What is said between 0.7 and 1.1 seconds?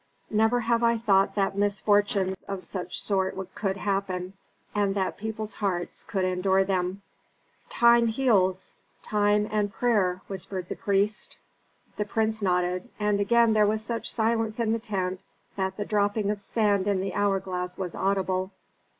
I